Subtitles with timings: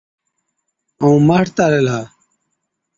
[1.01, 1.99] ائُون مهٽتا ريهلا۔